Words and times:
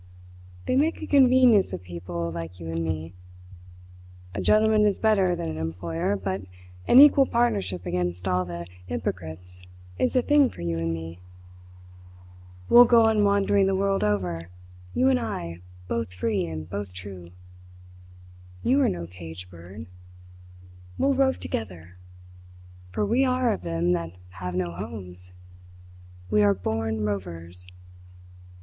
They 0.65 0.75
make 0.75 0.99
a 1.03 1.05
convenience 1.05 1.73
of 1.73 1.83
people 1.83 2.31
like 2.31 2.59
you 2.59 2.71
and 2.71 2.83
me. 2.83 3.13
A 4.33 4.41
gentleman 4.41 4.83
is 4.83 4.97
better 4.97 5.35
than 5.35 5.47
an 5.49 5.59
employer, 5.59 6.15
but 6.15 6.41
an 6.87 6.97
equal 6.97 7.27
partnership 7.27 7.85
against 7.85 8.27
all 8.27 8.43
the 8.43 8.65
'yporcrits 8.89 9.61
is 9.99 10.13
the 10.13 10.23
thing 10.23 10.49
for 10.49 10.63
you 10.63 10.79
and 10.79 10.91
me. 10.91 11.19
We'll 12.67 12.85
go 12.85 13.03
on 13.05 13.23
wandering 13.23 13.67
the 13.67 13.75
world 13.75 14.03
over, 14.03 14.49
you 14.95 15.07
and 15.07 15.19
I 15.19 15.61
both 15.87 16.11
free 16.11 16.47
and 16.47 16.67
both 16.67 16.93
true. 16.95 17.29
You 18.63 18.81
are 18.81 18.89
no 18.89 19.05
cage 19.05 19.51
bird. 19.51 19.85
We'll 20.97 21.13
rove 21.13 21.39
together, 21.39 21.95
for 22.91 23.05
we 23.05 23.23
are 23.23 23.53
of 23.53 23.61
them 23.61 23.91
that 23.91 24.13
have 24.29 24.55
no 24.55 24.71
homes. 24.71 25.31
We 26.31 26.41
are 26.41 26.55
born 26.55 27.01
rovers!" 27.05 27.67